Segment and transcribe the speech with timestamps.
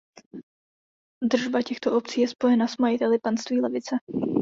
[1.23, 3.95] Držba těchto obcí je spojena s majiteli panství Levice.